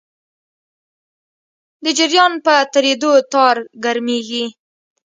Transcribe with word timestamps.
د 1.83 1.85
جریان 1.97 2.33
په 2.45 2.53
تېرېدو 2.73 3.11
تار 3.33 3.57
ګرمېږي. 3.83 4.45